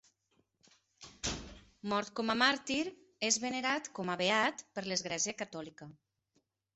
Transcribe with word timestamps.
Mort 1.91 2.11
com 2.19 2.33
a 2.33 2.35
màrtir, 2.41 2.79
és 3.29 3.37
venerat 3.43 3.91
com 3.99 4.09
a 4.15 4.15
beat 4.23 4.65
per 4.79 4.85
l'Església 4.89 5.35
Catòlica. 5.43 5.89